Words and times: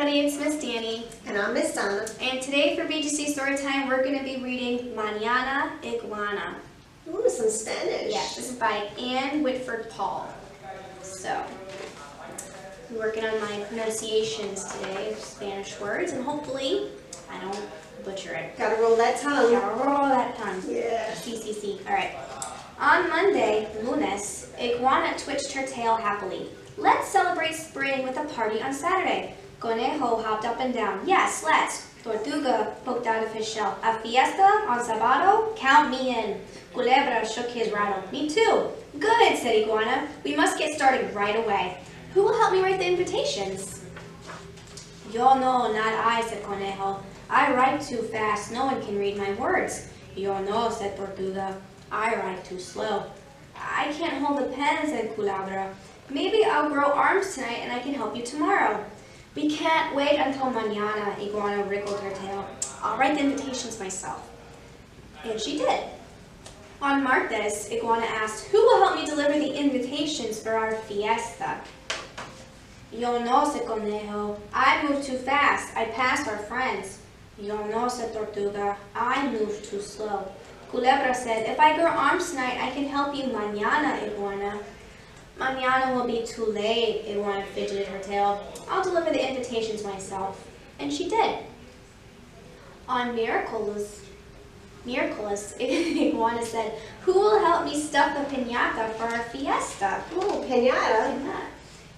everybody, 0.00 0.26
it's 0.26 0.38
Miss 0.38 0.58
Danny. 0.58 1.04
And 1.26 1.36
I'm 1.36 1.52
Miss 1.52 1.74
Donna. 1.74 2.06
And 2.22 2.40
today 2.40 2.74
for 2.74 2.86
BGC 2.86 3.34
Storytime, 3.34 3.86
we're 3.86 4.02
going 4.02 4.16
to 4.16 4.24
be 4.24 4.42
reading 4.42 4.94
Mañana 4.94 5.72
Iguana. 5.84 6.56
Ooh, 7.06 7.28
some 7.28 7.50
Spanish. 7.50 8.10
Yes, 8.10 8.34
this 8.34 8.50
is 8.50 8.56
by 8.56 8.88
Ann 8.98 9.42
Whitford 9.42 9.90
Paul. 9.90 10.26
So, 11.02 11.44
I'm 12.88 12.96
working 12.96 13.26
on 13.26 13.38
my 13.42 13.60
pronunciations 13.64 14.72
today 14.72 15.12
of 15.12 15.18
Spanish 15.18 15.78
words, 15.78 16.12
and 16.12 16.24
hopefully 16.24 16.88
I 17.30 17.38
don't 17.38 17.60
butcher 18.02 18.32
it. 18.32 18.56
Gotta 18.56 18.80
roll 18.80 18.96
that 18.96 19.20
tongue. 19.20 19.52
Gotta 19.52 19.84
roll 19.84 20.08
that 20.08 20.34
tongue. 20.38 20.62
Yeah. 20.66 21.12
CCC. 21.12 21.86
All 21.86 21.92
right. 21.92 22.16
On 22.78 23.06
Monday, 23.10 23.68
lunes, 23.82 24.50
Iguana 24.58 25.18
twitched 25.18 25.52
her 25.52 25.66
tail 25.66 25.96
happily. 25.96 26.48
Let's 26.78 27.08
celebrate 27.08 27.52
spring 27.52 28.04
with 28.04 28.16
a 28.16 28.24
party 28.24 28.62
on 28.62 28.72
Saturday. 28.72 29.34
Conejo 29.60 30.22
hopped 30.22 30.46
up 30.46 30.58
and 30.58 30.72
down. 30.72 31.06
Yes, 31.06 31.44
let's. 31.44 31.86
Tortuga 32.02 32.74
poked 32.86 33.06
out 33.06 33.22
of 33.22 33.30
his 33.34 33.46
shell. 33.46 33.78
A 33.82 33.98
fiesta 33.98 34.42
on 34.42 34.80
Sabado? 34.80 35.54
Count 35.54 35.90
me 35.90 36.18
in. 36.18 36.40
Culebra 36.72 37.30
shook 37.30 37.50
his 37.50 37.70
rattle. 37.70 38.02
Me 38.10 38.26
too. 38.26 38.70
Good, 38.98 39.36
said 39.36 39.62
Iguana. 39.62 40.08
We 40.24 40.34
must 40.34 40.58
get 40.58 40.74
started 40.74 41.14
right 41.14 41.36
away. 41.36 41.76
Who 42.14 42.22
will 42.22 42.38
help 42.38 42.54
me 42.54 42.62
write 42.62 42.78
the 42.78 42.86
invitations? 42.86 43.84
Yo 45.12 45.34
no, 45.34 45.70
not 45.72 45.92
I, 45.92 46.22
said 46.22 46.42
Conejo. 46.42 47.02
I 47.28 47.52
write 47.52 47.82
too 47.82 47.98
fast. 47.98 48.52
No 48.52 48.64
one 48.64 48.82
can 48.82 48.98
read 48.98 49.18
my 49.18 49.34
words. 49.34 49.90
Yo 50.16 50.42
no, 50.42 50.70
said 50.70 50.96
Tortuga. 50.96 51.60
I 51.92 52.14
write 52.14 52.44
too 52.46 52.58
slow. 52.58 53.04
I 53.54 53.92
can't 53.92 54.24
hold 54.24 54.40
a 54.40 54.46
pen, 54.54 54.86
said 54.86 55.14
Culebra. 55.14 55.74
Maybe 56.08 56.44
I'll 56.44 56.70
grow 56.70 56.92
arms 56.92 57.34
tonight 57.34 57.58
and 57.60 57.72
I 57.72 57.80
can 57.80 57.92
help 57.92 58.16
you 58.16 58.24
tomorrow. 58.24 58.84
We 59.34 59.48
can't 59.48 59.94
wait 59.94 60.18
until 60.18 60.46
mañana, 60.46 61.18
Iguana 61.20 61.62
wriggled 61.64 62.00
her 62.00 62.10
tail. 62.10 62.44
I'll 62.82 62.98
write 62.98 63.14
the 63.14 63.20
invitations 63.20 63.78
myself. 63.78 64.28
And 65.24 65.40
she 65.40 65.58
did. 65.58 65.84
On 66.82 67.04
Martes, 67.04 67.70
Iguana 67.70 68.06
asked, 68.06 68.46
who 68.46 68.58
will 68.58 68.86
help 68.86 68.98
me 68.98 69.06
deliver 69.06 69.38
the 69.38 69.54
invitations 69.54 70.42
for 70.42 70.50
our 70.50 70.72
fiesta? 70.72 71.60
Yo 72.92 73.22
no, 73.22 73.44
sé, 73.44 73.64
Conejo. 73.66 74.40
I 74.52 74.82
move 74.88 75.04
too 75.04 75.18
fast. 75.18 75.76
I 75.76 75.84
pass 75.84 76.26
our 76.26 76.38
friends. 76.38 76.98
Yo 77.38 77.56
no, 77.66 77.86
sé, 77.86 78.12
Tortuga. 78.12 78.76
I 78.96 79.30
move 79.30 79.64
too 79.68 79.80
slow. 79.80 80.32
Culebra 80.72 81.14
said, 81.14 81.48
if 81.48 81.60
I 81.60 81.76
grow 81.76 81.86
arms 81.86 82.30
tonight, 82.30 82.58
I 82.60 82.70
can 82.70 82.86
help 82.86 83.14
you 83.14 83.24
mañana, 83.24 84.02
Iguana. 84.06 84.58
Mañana 85.38 85.94
will 85.94 86.06
be 86.06 86.24
too 86.26 86.46
late, 86.46 87.06
Iguana 87.08 87.44
fidgeted 87.46 87.86
her 87.88 87.98
tail. 87.98 88.42
I'll 88.68 88.82
deliver 88.82 89.10
the 89.10 89.28
invitations 89.28 89.84
myself. 89.84 90.46
And 90.78 90.92
she 90.92 91.08
did. 91.08 91.38
On 92.88 93.14
Miracles, 93.14 94.00
Miracles, 94.84 95.54
Iguana 95.60 96.44
said, 96.44 96.78
who 97.02 97.12
will 97.12 97.38
help 97.38 97.64
me 97.64 97.80
stuff 97.80 98.16
the 98.16 98.36
piñata 98.36 98.92
for 98.94 99.04
our 99.04 99.22
fiesta? 99.24 100.02
Ooh, 100.14 100.42
pinata. 100.44 101.40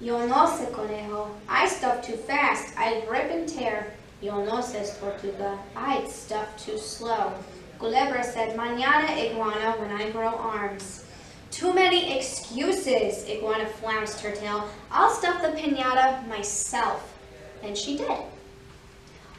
Yo 0.00 0.26
no 0.26 0.46
sé, 0.46 0.72
Conejo. 0.72 1.28
I 1.46 1.68
stuff 1.68 2.02
too 2.02 2.16
fast. 2.16 2.76
I'd 2.78 3.06
rip 3.10 3.30
and 3.30 3.46
tear. 3.46 3.92
Yo 4.22 4.42
no 4.42 4.62
says 4.62 4.96
Tortuga. 4.98 5.58
I'd 5.76 6.08
stuff 6.08 6.48
too 6.56 6.78
slow. 6.78 7.34
Culebra 7.78 8.24
said, 8.24 8.56
Mañana, 8.56 9.10
Iguana, 9.10 9.78
when 9.78 9.90
I 9.90 10.10
grow 10.10 10.28
arms. 10.28 11.04
Too 11.50 11.74
many 11.74 12.16
excuses, 12.16 13.28
Iguana 13.28 13.66
flounced 13.66 14.20
her 14.20 14.32
tail. 14.32 14.68
I'll 14.90 15.10
stuff 15.10 15.42
the 15.42 15.48
piñata 15.48 16.26
myself. 16.28 17.18
And 17.62 17.76
she 17.76 17.96
did. 17.98 18.18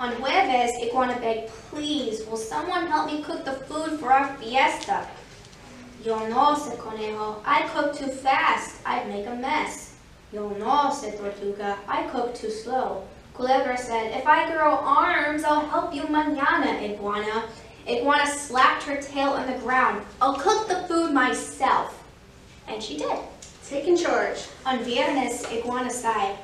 On 0.00 0.12
Jueves, 0.14 0.82
Iguana 0.82 1.18
begged, 1.20 1.50
please, 1.70 2.26
will 2.26 2.36
someone 2.36 2.86
help 2.86 3.06
me 3.06 3.22
cook 3.22 3.44
the 3.44 3.52
food 3.52 4.00
for 4.00 4.12
our 4.12 4.36
fiesta? 4.38 5.06
Yo 6.04 6.26
no, 6.28 6.56
said 6.56 6.78
Conejo. 6.78 7.42
I 7.44 7.68
cook 7.68 7.94
too 7.94 8.08
fast. 8.08 8.80
I'd 8.86 9.08
make 9.08 9.26
a 9.26 9.34
mess. 9.34 9.94
Yo 10.32 10.48
no, 10.48 10.90
said 10.92 11.18
Tortuga. 11.18 11.78
I 11.86 12.04
cook 12.04 12.34
too 12.34 12.50
slow. 12.50 13.04
Culebra 13.34 13.78
said, 13.78 14.16
if 14.16 14.26
I 14.26 14.50
grow 14.50 14.76
arms, 14.76 15.44
I'll 15.44 15.66
help 15.66 15.94
you 15.94 16.02
mañana, 16.02 16.82
Iguana. 16.82 17.44
Iguana 17.88 18.26
slapped 18.26 18.82
her 18.84 19.00
tail 19.00 19.30
on 19.30 19.46
the 19.46 19.58
ground. 19.58 20.04
I'll 20.20 20.34
cook 20.34 20.68
the 20.68 20.82
food 20.88 21.12
myself. 21.12 21.99
And 22.70 22.82
she 22.82 22.96
did. 22.98 23.18
Taking 23.68 23.96
charge. 23.96 24.38
On 24.64 24.78
Viernes, 24.78 25.44
Iguana 25.52 25.90
sighed. 25.90 26.36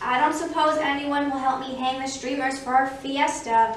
I 0.00 0.18
don't 0.18 0.34
suppose 0.34 0.78
anyone 0.78 1.30
will 1.30 1.38
help 1.38 1.60
me 1.60 1.74
hang 1.74 2.00
the 2.00 2.06
streamers 2.06 2.58
for 2.58 2.74
our 2.74 2.86
fiesta. 2.86 3.76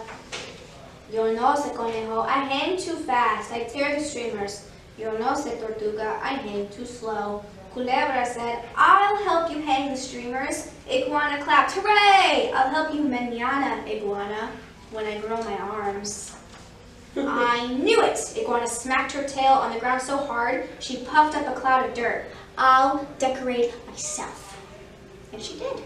Yo 1.11 1.33
no, 1.33 1.55
sé, 1.55 1.75
Conejo. 1.75 2.21
I 2.25 2.45
hang 2.45 2.77
too 2.77 2.95
fast. 2.95 3.51
I 3.51 3.63
tear 3.63 3.99
the 3.99 4.03
streamers. 4.03 4.69
Yo 4.97 5.17
no, 5.17 5.33
sé, 5.33 5.59
Tortuga. 5.59 6.19
I 6.23 6.35
hang 6.35 6.69
too 6.69 6.85
slow. 6.85 7.43
Culebra 7.73 8.25
said, 8.25 8.63
I'll 8.75 9.17
help 9.23 9.51
you 9.51 9.61
hang 9.61 9.91
the 9.91 9.97
streamers. 9.97 10.71
Iguana 10.89 11.43
clapped. 11.43 11.71
Hooray! 11.73 12.51
I'll 12.53 12.69
help 12.69 12.93
you 12.93 13.01
mañana, 13.01 13.85
Iguana, 13.87 14.51
when 14.91 15.05
I 15.05 15.19
grow 15.19 15.37
my 15.43 15.57
arms. 15.57 16.35
I 17.17 17.67
knew 17.73 18.01
it! 18.01 18.19
Iguana 18.37 18.67
smacked 18.67 19.11
her 19.13 19.23
tail 19.23 19.53
on 19.53 19.73
the 19.73 19.79
ground 19.79 20.01
so 20.01 20.17
hard, 20.17 20.69
she 20.79 21.03
puffed 21.03 21.35
up 21.35 21.55
a 21.55 21.59
cloud 21.59 21.89
of 21.89 21.93
dirt. 21.93 22.25
I'll 22.57 23.07
decorate 23.19 23.73
myself. 23.87 24.57
And 25.33 25.41
she 25.41 25.57
did. 25.57 25.83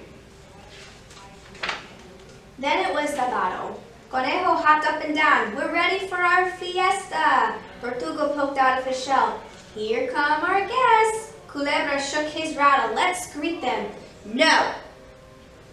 Then 2.60 2.86
it 2.86 2.94
was 2.94 3.10
Sabado. 3.10 3.78
Conejo 4.10 4.56
hopped 4.56 4.88
up 4.88 5.04
and 5.04 5.16
down. 5.16 5.56
We're 5.56 5.74
ready 5.74 6.08
for 6.08 6.16
our 6.16 6.50
fiesta. 6.52 7.56
Tortuga 7.82 8.34
poked 8.36 8.58
out 8.58 8.80
of 8.80 8.86
his 8.86 9.04
shell. 9.04 9.42
Here 9.74 10.12
come 10.12 10.44
our 10.44 10.62
guests. 10.62 11.34
Culebra 11.48 12.00
shook 12.00 12.28
his 12.28 12.56
rattle. 12.56 12.96
Let's 12.96 13.34
greet 13.34 13.62
them. 13.62 13.92
No. 14.26 14.74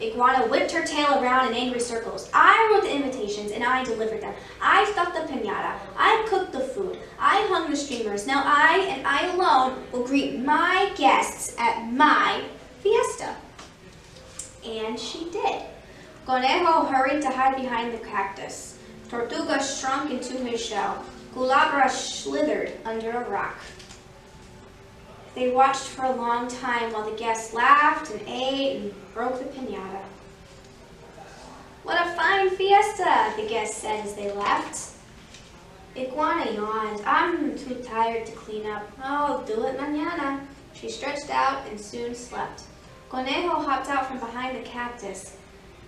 Iguana 0.02 0.48
whipped 0.48 0.72
her 0.72 0.84
tail 0.84 1.22
around 1.22 1.48
in 1.48 1.54
angry 1.54 1.78
circles. 1.78 2.28
I 2.34 2.70
wrote 2.72 2.82
the 2.82 2.94
invitations 2.94 3.52
and 3.52 3.62
I 3.62 3.84
delivered 3.84 4.20
them. 4.20 4.34
I 4.60 4.84
stuffed 4.90 5.14
the 5.14 5.32
piñata. 5.32 5.74
I 5.96 6.26
cooked 6.28 6.52
the 6.52 6.60
food. 6.60 6.98
I 7.18 7.46
hung 7.48 7.70
the 7.70 7.76
streamers. 7.76 8.26
Now 8.26 8.42
I 8.44 8.78
and 8.90 9.06
I 9.06 9.32
alone 9.32 9.84
will 9.92 10.04
greet 10.04 10.38
my 10.38 10.92
guests 10.96 11.54
at 11.58 11.84
my 11.92 12.42
fiesta. 12.80 13.36
And 14.64 14.98
she 14.98 15.30
did. 15.30 15.62
Conejo 16.26 16.84
hurried 16.86 17.22
to 17.22 17.30
hide 17.30 17.56
behind 17.56 17.94
the 17.94 17.98
cactus. 17.98 18.78
Tortuga 19.08 19.62
shrunk 19.62 20.10
into 20.10 20.34
his 20.44 20.64
shell. 20.64 21.04
Culebra 21.34 21.88
slithered 21.88 22.72
under 22.84 23.10
a 23.10 23.28
rock. 23.28 23.56
They 25.34 25.50
watched 25.50 25.88
for 25.88 26.04
a 26.04 26.14
long 26.14 26.48
time 26.48 26.92
while 26.92 27.08
the 27.10 27.16
guests 27.16 27.54
laughed 27.54 28.10
and 28.10 28.20
ate 28.26 28.76
and 28.76 29.14
broke 29.14 29.38
the 29.38 29.46
piñata. 29.46 30.02
What 31.84 32.06
a 32.06 32.10
fine 32.14 32.50
fiesta, 32.50 33.32
the 33.36 33.48
guests 33.48 33.78
said 33.78 34.04
as 34.04 34.14
they 34.14 34.30
left. 34.30 34.92
Iguana 35.96 36.52
yawned. 36.52 37.02
I'm 37.06 37.56
too 37.58 37.74
tired 37.76 38.26
to 38.26 38.32
clean 38.32 38.66
up. 38.66 38.90
I'll 39.02 39.42
do 39.42 39.64
it 39.64 39.78
mañana. 39.78 40.40
She 40.74 40.90
stretched 40.90 41.30
out 41.30 41.66
and 41.68 41.80
soon 41.80 42.14
slept. 42.14 42.64
Conejo 43.08 43.60
hopped 43.60 43.88
out 43.88 44.06
from 44.06 44.18
behind 44.18 44.56
the 44.56 44.68
cactus. 44.68 45.36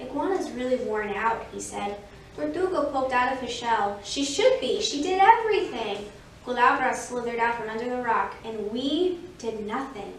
Iguana's 0.00 0.50
really 0.50 0.76
worn 0.84 1.10
out, 1.10 1.46
he 1.52 1.60
said. 1.60 1.96
Tortuga 2.36 2.90
poked 2.92 3.12
out 3.12 3.32
of 3.32 3.40
his 3.40 3.52
shell. 3.52 4.00
She 4.04 4.24
should 4.24 4.60
be. 4.60 4.82
She 4.82 5.02
did 5.02 5.20
everything. 5.20 6.06
Culebra 6.44 6.94
slithered 6.94 7.38
out 7.38 7.56
from 7.56 7.70
under 7.70 7.88
the 7.88 8.02
rock, 8.02 8.34
and 8.44 8.70
we 8.70 9.20
did 9.38 9.66
nothing. 9.66 10.12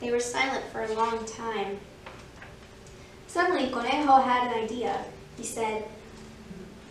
They 0.00 0.10
were 0.10 0.18
silent 0.18 0.64
for 0.72 0.82
a 0.82 0.94
long 0.94 1.24
time. 1.26 1.78
Suddenly, 3.28 3.70
Conejo 3.70 4.20
had 4.20 4.48
an 4.48 4.64
idea. 4.64 5.04
He 5.36 5.44
said, 5.44 5.84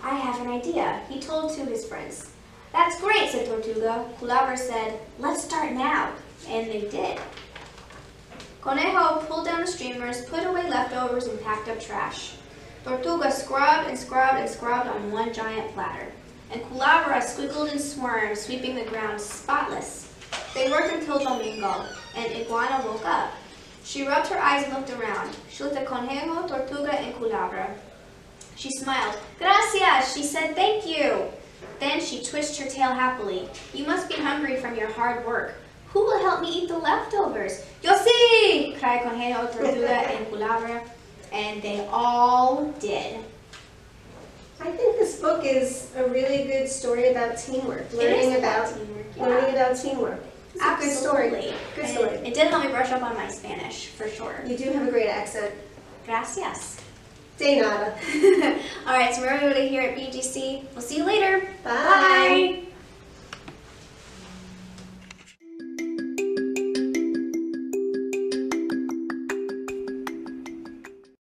I 0.02 0.16
have 0.16 0.40
an 0.40 0.52
idea. 0.52 1.02
He 1.10 1.20
told 1.20 1.54
to 1.56 1.66
his 1.66 1.86
friends. 1.86 2.31
That's 2.72 3.02
great, 3.02 3.30
said 3.30 3.48
Tortuga. 3.48 4.06
Culebra 4.18 4.56
said, 4.56 5.00
let's 5.18 5.44
start 5.44 5.74
now. 5.74 6.14
And 6.48 6.68
they 6.68 6.88
did. 6.90 7.20
Conejo 8.62 9.26
pulled 9.26 9.46
down 9.46 9.62
the 9.62 9.68
streamers, 9.68 10.26
put 10.26 10.46
away 10.46 10.70
leftovers, 10.70 11.28
and 11.28 11.42
packed 11.44 11.68
up 11.68 11.81
trash. 11.81 12.36
Tortuga 12.86 13.31
scrubbed 13.31 13.90
and 13.90 14.00
scrubbed 14.00 14.40
and 14.40 14.50
scrubbed 14.50 14.88
on 14.88 15.12
one 15.12 15.34
giant 15.34 15.74
platter. 15.74 16.08
And 16.51 16.62
Culebra 16.63 17.22
squiggled 17.22 17.72
and 17.72 17.80
squirmed, 17.80 18.38
sweeping 18.38 18.75
the 18.75 18.86
ground 18.86 19.22
spotless. 19.22 20.13
They 20.54 20.69
worked 20.72 20.94
until 20.94 21.19
Domingo, 21.19 21.86
and 22.16 22.36
Iguana 22.36 22.84
woke 22.86 23.06
up. 23.06 23.31
She 23.84 24.07
rubbed 24.07 24.28
her 24.28 24.40
eyes 24.40 24.66
and 24.66 24.74
looked 24.74 24.92
around. 24.92 25.36
She 25.50 25.63
looked 25.63 25.75
at 25.75 25.86
Conejo, 25.86 26.48
Tortuga, 26.48 26.94
and 26.94 27.13
Culebra. 27.16 27.75
She 28.56 28.72
smiled. 28.72 29.16
Gracias, 29.38 30.13
she 30.13 30.24
said 30.24 30.56
thank 30.56 30.86
you. 30.86 31.25
Then 31.80 32.01
she 32.01 32.24
twisted 32.24 32.66
her 32.66 32.69
tail 32.69 32.94
happily. 32.94 33.48
You 33.74 33.86
must 33.86 34.10
be 34.10 34.16
hungry 34.16 34.57
from 34.57 34.75
your 34.75 34.90
hard 34.90 35.25
work. 35.25 35.56
Who 35.88 36.02
will 36.02 36.19
help 36.19 36.42
me 36.42 36.52
eat 36.52 36.68
the 36.68 36.78
leftovers? 36.78 37.63
Yo 37.81 37.94
sí! 37.94 38.78
cried 38.80 39.04
Conejo, 39.04 39.48
Tortuga, 39.48 39.88
and 39.90 40.28
Culebra. 40.28 40.81
And 41.31 41.62
they 41.62 41.88
all 41.92 42.66
did. 42.80 43.24
I 44.62 44.72
think 44.72 44.98
this 44.98 45.20
book 45.20 45.46
is 45.46 45.90
a 45.96 46.06
really 46.08 46.44
good 46.44 46.68
story 46.68 47.10
about 47.10 47.38
teamwork. 47.38 47.92
Learning 47.94 48.36
about 48.36 48.74
teamwork, 48.74 49.18
learning 49.18 49.56
about 49.56 49.76
teamwork. 49.78 50.20
It's 50.54 50.64
a 50.64 50.76
good 50.80 50.92
story. 50.92 51.28
Absolutely. 51.28 51.54
Good 51.76 51.86
And 51.86 51.94
story. 51.94 52.28
It 52.28 52.34
did 52.34 52.48
help 52.48 52.64
me 52.64 52.70
brush 52.70 52.92
up 52.92 53.02
on 53.02 53.16
my 53.16 53.30
Spanish, 53.30 53.88
for 53.88 54.10
sure. 54.10 54.44
You 54.46 54.58
do 54.58 54.72
have 54.72 54.88
a 54.88 54.92
great 54.92 55.08
accent. 55.08 55.54
Gracias. 56.06 56.78
De 57.38 57.62
nada. 57.62 57.96
All 58.86 58.94
right, 58.94 59.16
so 59.16 59.22
we're 59.22 59.28
everybody 59.28 59.70
here 59.70 59.82
at 59.84 59.98
BGC. 59.98 60.66
We'll 60.74 60.82
see 60.82 60.98
you 60.98 61.06
later. 61.06 61.19